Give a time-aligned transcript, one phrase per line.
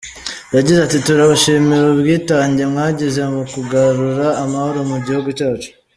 [0.55, 5.69] Yagize ati: “Turabashimira ubwitange mwagize mu kugarura amahoro mu gihugu cyacu.